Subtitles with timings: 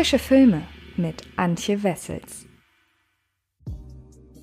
[0.00, 0.62] Frische Filme
[0.96, 2.46] mit Antje Wessels.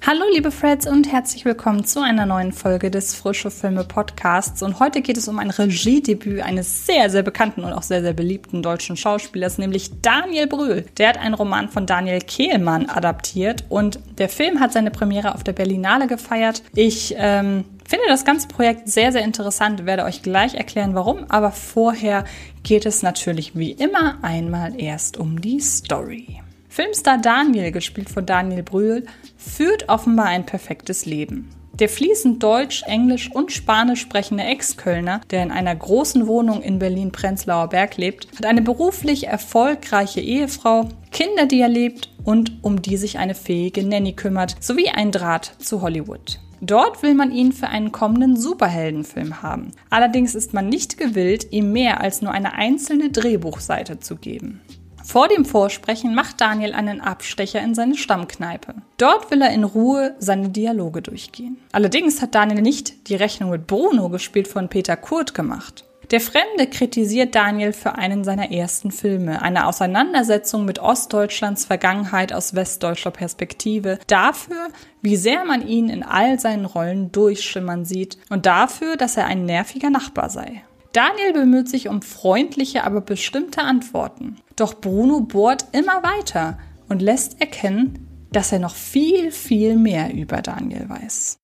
[0.05, 4.61] Hallo liebe Freds und herzlich willkommen zu einer neuen Folge des Frische Filme Podcasts.
[4.61, 8.13] Und heute geht es um ein Regiedebüt eines sehr, sehr bekannten und auch sehr, sehr
[8.13, 10.85] beliebten deutschen Schauspielers, nämlich Daniel Brühl.
[10.99, 15.43] Der hat einen Roman von Daniel Kehlmann adaptiert und der Film hat seine Premiere auf
[15.43, 16.61] der Berlinale gefeiert.
[16.75, 21.25] Ich ähm, finde das ganze Projekt sehr, sehr interessant, werde euch gleich erklären, warum.
[21.29, 22.25] Aber vorher
[22.63, 26.41] geht es natürlich wie immer einmal erst um die Story.
[26.69, 29.05] Filmstar Daniel, gespielt von Daniel Brühl,
[29.37, 31.49] führt offenbar ein perfektes Leben.
[31.79, 37.69] Der fließend Deutsch, Englisch und Spanisch sprechende Ex-Kölner, der in einer großen Wohnung in Berlin-Prenzlauer
[37.69, 43.19] Berg lebt, hat eine beruflich erfolgreiche Ehefrau, Kinder, die er lebt und um die sich
[43.19, 46.39] eine fähige Nanny kümmert, sowie ein Draht zu Hollywood.
[46.61, 49.71] Dort will man ihn für einen kommenden Superheldenfilm haben.
[49.89, 54.61] Allerdings ist man nicht gewillt, ihm mehr als nur eine einzelne Drehbuchseite zu geben.
[55.07, 58.75] Vor dem Vorsprechen macht Daniel einen Abstecher in seine Stammkneipe.
[58.97, 61.55] Dort will er in Ruhe seine Dialoge durchgehen.
[61.71, 65.86] Allerdings hat Daniel nicht die Rechnung mit Bruno, gespielt von Peter Kurt, gemacht.
[66.11, 72.55] Der Fremde kritisiert Daniel für einen seiner ersten Filme, eine Auseinandersetzung mit Ostdeutschlands Vergangenheit aus
[72.55, 74.69] westdeutscher Perspektive, dafür,
[75.01, 79.43] wie sehr man ihn in all seinen Rollen durchschimmern sieht und dafür, dass er ein
[79.43, 80.63] nerviger Nachbar sei.
[80.93, 84.37] Daniel bemüht sich um freundliche, aber bestimmte Antworten.
[84.55, 90.41] Doch Bruno bohrt immer weiter und lässt erkennen, dass er noch viel, viel mehr über
[90.41, 91.37] Daniel weiß.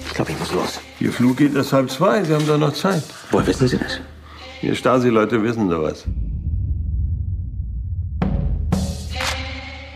[0.00, 0.80] Ich glaube, ich muss los.
[1.00, 2.24] Ihr Flug geht erst halb zwei.
[2.24, 3.02] Sie haben doch noch Zeit.
[3.30, 4.00] Woher wissen Sie das?
[4.60, 6.04] Wir Stasi-Leute wissen sowas.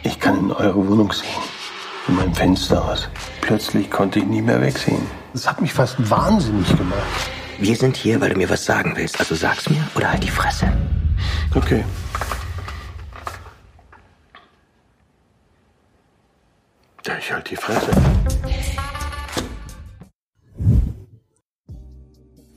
[0.03, 1.29] Ich kann in eure Wohnung sehen.
[2.05, 3.09] Von meinem Fenster aus.
[3.41, 5.03] Plötzlich konnte ich nie mehr wegsehen.
[5.33, 7.31] Das hat mich fast wahnsinnig gemacht.
[7.59, 9.19] Wir sind hier, weil du mir was sagen willst.
[9.19, 10.73] Also sag's mir oder halt die Fresse.
[11.55, 11.85] Okay.
[17.07, 17.91] Ja, ich halt die Fresse.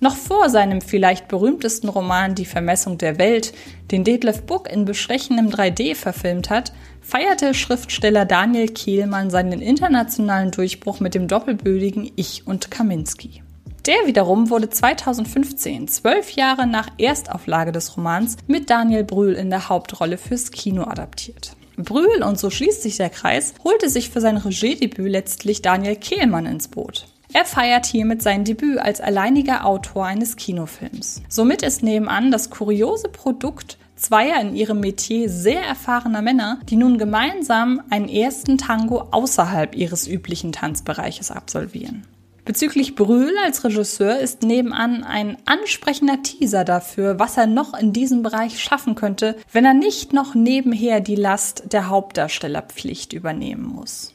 [0.03, 3.53] Noch vor seinem vielleicht berühmtesten Roman Die Vermessung der Welt,
[3.91, 11.01] den Detlef Buck in bestechendem 3D verfilmt hat, feierte Schriftsteller Daniel Kehlmann seinen internationalen Durchbruch
[11.01, 13.43] mit dem doppelbödigen Ich und Kaminski.
[13.85, 19.69] Der wiederum wurde 2015, zwölf Jahre nach Erstauflage des Romans, mit Daniel Brühl in der
[19.69, 21.55] Hauptrolle fürs Kino adaptiert.
[21.77, 26.47] Brühl, und so schließt sich der Kreis, holte sich für sein Regiedebüt letztlich Daniel Kehlmann
[26.47, 27.05] ins Boot.
[27.33, 31.21] Er feiert hiermit sein Debüt als alleiniger Autor eines Kinofilms.
[31.29, 36.97] Somit ist nebenan das kuriose Produkt zweier in ihrem Metier sehr erfahrener Männer, die nun
[36.97, 42.05] gemeinsam einen ersten Tango außerhalb ihres üblichen Tanzbereiches absolvieren.
[42.43, 48.23] Bezüglich Brühl als Regisseur ist nebenan ein ansprechender Teaser dafür, was er noch in diesem
[48.23, 54.13] Bereich schaffen könnte, wenn er nicht noch nebenher die Last der Hauptdarstellerpflicht übernehmen muss.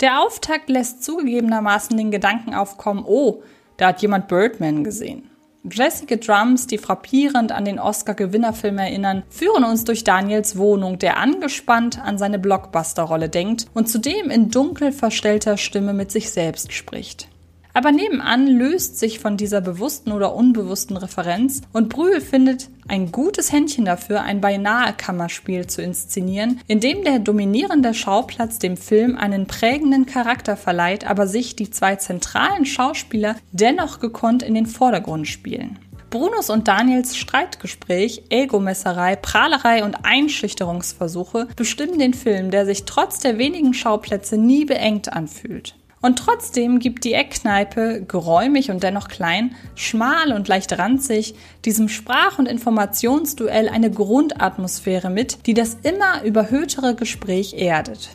[0.00, 3.42] Der Auftakt lässt zugegebenermaßen den Gedanken aufkommen, oh,
[3.76, 5.30] da hat jemand Birdman gesehen.
[5.70, 12.00] Jessica Drums, die frappierend an den Oscar-Gewinnerfilm erinnern, führen uns durch Daniels Wohnung, der angespannt
[12.02, 17.28] an seine Blockbuster-Rolle denkt und zudem in dunkel verstellter Stimme mit sich selbst spricht.
[17.72, 23.52] Aber nebenan löst sich von dieser bewussten oder unbewussten Referenz und Brühl findet ein gutes
[23.52, 29.46] Händchen dafür, ein beinahe Kammerspiel zu inszenieren, in dem der dominierende Schauplatz dem Film einen
[29.46, 35.78] prägenden Charakter verleiht, aber sich die zwei zentralen Schauspieler dennoch gekonnt in den Vordergrund spielen.
[36.10, 43.38] Brunos und Daniels Streitgespräch, Egomesserei, Prahlerei und Einschüchterungsversuche bestimmen den Film, der sich trotz der
[43.38, 45.76] wenigen Schauplätze nie beengt anfühlt.
[46.02, 51.34] Und trotzdem gibt die Eckkneipe, geräumig und dennoch klein, schmal und leicht ranzig,
[51.66, 58.08] diesem Sprach- und Informationsduell eine Grundatmosphäre mit, die das immer überhöhtere Gespräch erdet.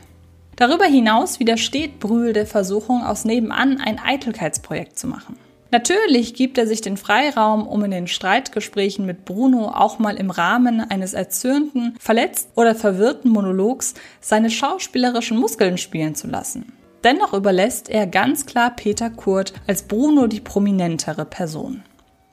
[0.56, 5.38] Darüber hinaus widersteht Brühl der Versuchung, aus nebenan ein Eitelkeitsprojekt zu machen.
[5.70, 10.32] Natürlich gibt er sich den Freiraum, um in den Streitgesprächen mit Bruno auch mal im
[10.32, 16.72] Rahmen eines erzürnten, verletzt oder verwirrten Monologs seine schauspielerischen Muskeln spielen zu lassen.
[17.06, 21.84] Dennoch überlässt er ganz klar Peter Kurt als Bruno die prominentere Person.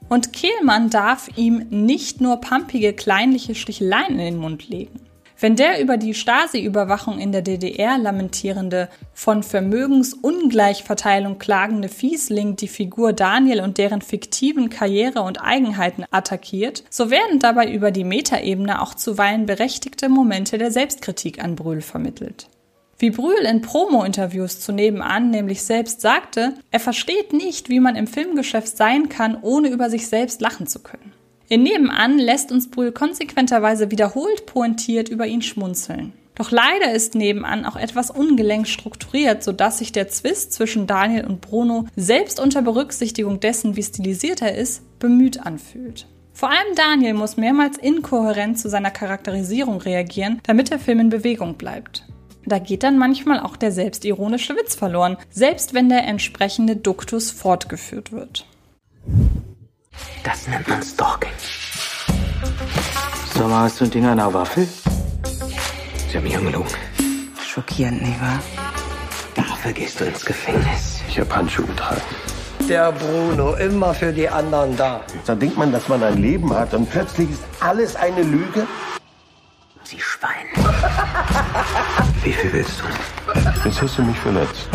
[0.08, 5.00] Und Kehlmann darf ihm nicht nur pampige kleinliche Sticheleien in den Mund legen.
[5.38, 13.12] Wenn der über die Stasi-Überwachung in der DDR lamentierende, von Vermögensungleichverteilung klagende Fiesling die Figur
[13.12, 18.94] Daniel und deren fiktiven Karriere und Eigenheiten attackiert, so werden dabei über die Metaebene auch
[18.94, 22.46] zuweilen berechtigte Momente der Selbstkritik an Brühl vermittelt.
[23.02, 28.06] Wie Brühl in Promo-Interviews zu nebenan nämlich selbst sagte, er versteht nicht, wie man im
[28.06, 31.12] Filmgeschäft sein kann, ohne über sich selbst lachen zu können.
[31.48, 36.12] In Nebenan lässt uns Brühl konsequenterweise wiederholt pointiert über ihn schmunzeln.
[36.36, 41.40] Doch leider ist nebenan auch etwas ungelenk strukturiert, sodass sich der Zwist zwischen Daniel und
[41.40, 46.06] Bruno selbst unter Berücksichtigung dessen, wie stilisiert er ist, bemüht anfühlt.
[46.34, 51.54] Vor allem Daniel muss mehrmals inkohärent zu seiner Charakterisierung reagieren, damit der Film in Bewegung
[51.54, 52.04] bleibt.
[52.52, 58.12] Da geht dann manchmal auch der selbstironische Witz verloren, selbst wenn der entsprechende Duktus fortgeführt
[58.12, 58.44] wird.
[60.22, 61.30] Das nennt man Stalking.
[63.32, 64.68] Sag mal, hast du ein Ding an der Waffel?
[66.10, 66.68] Sie haben mich angelogen.
[67.42, 68.42] Schockierend, nicht wahr?
[69.34, 71.00] Dafür gehst du ins Gefängnis.
[71.08, 72.02] Ich habe Handschuhe getragen.
[72.68, 75.00] Der Bruno, immer für die anderen da.
[75.24, 78.66] Da denkt man, dass man ein Leben hat und plötzlich ist alles eine Lüge.
[79.84, 80.46] Sie Schwein.
[82.22, 82.84] Wie viel willst du?
[83.68, 84.68] Jetzt hast du mich verletzt.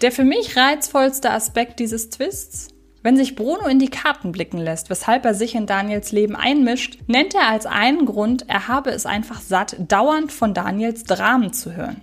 [0.00, 2.68] Der für mich reizvollste Aspekt dieses Twists?
[3.02, 6.98] Wenn sich Bruno in die Karten blicken lässt, weshalb er sich in Daniels Leben einmischt,
[7.06, 11.74] nennt er als einen Grund, er habe es einfach satt, dauernd von Daniels Dramen zu
[11.74, 12.02] hören.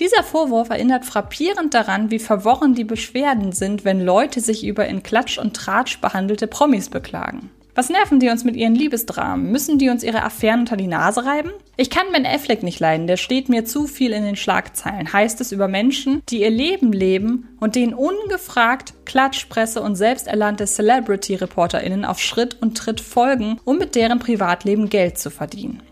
[0.00, 5.02] Dieser Vorwurf erinnert frappierend daran, wie verworren die Beschwerden sind, wenn Leute sich über in
[5.02, 7.50] Klatsch und Tratsch behandelte Promis beklagen.
[7.74, 9.52] Was nerven die uns mit ihren Liebesdramen?
[9.52, 11.50] Müssen die uns ihre Affären unter die Nase reiben?
[11.76, 15.40] Ich kann Ben Affleck nicht leiden, der steht mir zu viel in den Schlagzeilen, heißt
[15.42, 22.20] es über Menschen, die ihr Leben leben und denen ungefragt Klatschpresse und selbsterlernte Celebrity-ReporterInnen auf
[22.20, 25.82] Schritt und Tritt folgen, um mit deren Privatleben Geld zu verdienen.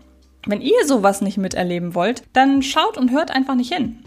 [0.45, 4.03] Wenn ihr sowas nicht miterleben wollt, dann schaut und hört einfach nicht hin.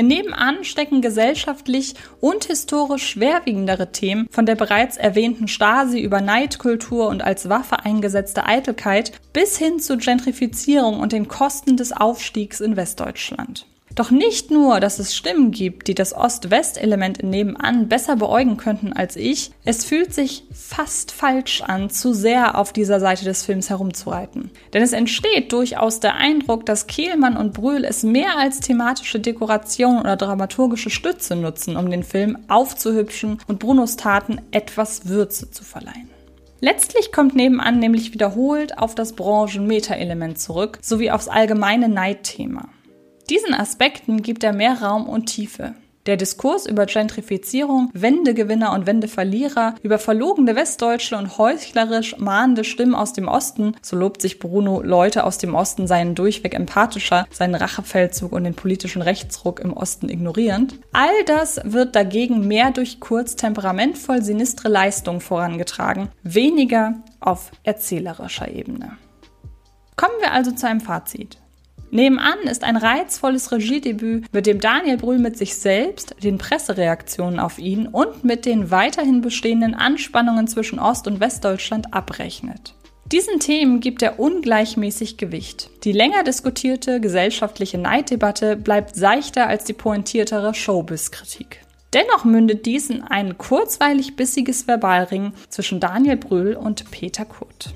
[0.00, 7.22] Nebenan stecken gesellschaftlich und historisch schwerwiegendere Themen von der bereits erwähnten Stasi über Neidkultur und
[7.22, 13.66] als Waffe eingesetzte Eitelkeit bis hin zu Gentrifizierung und den Kosten des Aufstiegs in Westdeutschland.
[13.94, 19.16] Doch nicht nur, dass es Stimmen gibt, die das Ost-West-Element nebenan besser beäugen könnten als
[19.16, 24.50] ich, es fühlt sich fast falsch an, zu sehr auf dieser Seite des Films herumzureiten.
[24.72, 29.98] Denn es entsteht durchaus der Eindruck, dass Kehlmann und Brühl es mehr als thematische Dekoration
[30.00, 36.08] oder dramaturgische Stütze nutzen, um den Film aufzuhübschen und Brunos Taten etwas Würze zu verleihen.
[36.60, 42.68] Letztlich kommt nebenan nämlich wiederholt auf das Branchen-Meta-Element zurück, sowie aufs allgemeine Neidthema.
[43.30, 45.74] Diesen Aspekten gibt er mehr Raum und Tiefe.
[46.06, 53.12] Der Diskurs über Gentrifizierung, Wendegewinner und Wendeverlierer, über verlogene Westdeutsche und heuchlerisch mahnende Stimmen aus
[53.12, 58.32] dem Osten, so lobt sich Bruno, Leute aus dem Osten seien durchweg empathischer, seinen Rachefeldzug
[58.32, 60.78] und den politischen Rechtsruck im Osten ignorierend.
[60.94, 68.96] All das wird dagegen mehr durch kurz temperamentvoll sinistre Leistung vorangetragen, weniger auf erzählerischer Ebene.
[69.96, 71.36] Kommen wir also zu einem Fazit.
[71.90, 77.58] Nebenan ist ein reizvolles Regiedebüt, mit dem Daniel Brühl mit sich selbst, den Pressereaktionen auf
[77.58, 82.74] ihn und mit den weiterhin bestehenden Anspannungen zwischen Ost- und Westdeutschland abrechnet.
[83.06, 85.70] Diesen Themen gibt er ungleichmäßig Gewicht.
[85.84, 91.60] Die länger diskutierte gesellschaftliche Neiddebatte bleibt seichter als die pointiertere Showbiz-Kritik.
[91.94, 97.72] Dennoch mündet dies in ein kurzweilig bissiges Verbalring zwischen Daniel Brühl und Peter Kurt.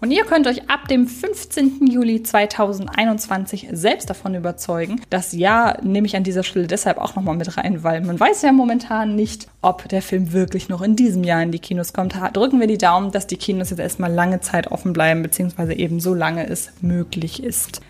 [0.00, 1.86] Und ihr könnt euch ab dem 15.
[1.86, 5.00] Juli 2021 selbst davon überzeugen.
[5.08, 8.42] Das Jahr nehme ich an dieser Stelle deshalb auch nochmal mit rein, weil man weiß
[8.42, 12.14] ja momentan nicht, ob der Film wirklich noch in diesem Jahr in die Kinos kommt.
[12.34, 15.98] Drücken wir die Daumen, dass die Kinos jetzt erstmal lange Zeit offen bleiben, beziehungsweise eben
[15.98, 17.80] so lange es möglich ist.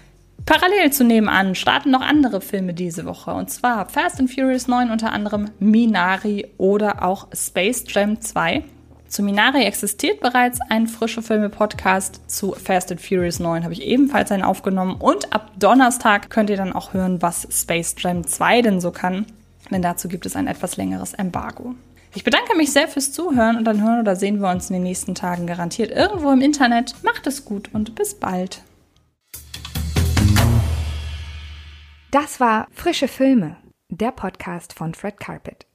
[0.46, 3.32] Parallel zu nebenan starten noch andere Filme diese Woche.
[3.32, 8.62] Und zwar Fast and Furious 9 unter anderem Minari oder auch Space Jam 2.
[9.08, 12.28] Zu Minari existiert bereits ein frische Filme-Podcast.
[12.28, 14.96] Zu Fast and Furious 9 habe ich ebenfalls einen aufgenommen.
[14.98, 19.26] Und ab Donnerstag könnt ihr dann auch hören, was Space Jam 2 denn so kann.
[19.70, 21.74] Denn dazu gibt es ein etwas längeres Embargo.
[22.14, 24.82] Ich bedanke mich sehr fürs Zuhören und dann hören oder sehen wir uns in den
[24.82, 26.94] nächsten Tagen garantiert irgendwo im Internet.
[27.04, 28.62] Macht es gut und bis bald.
[32.10, 33.56] Das war Frische Filme,
[33.88, 35.66] der Podcast von Fred Carpet.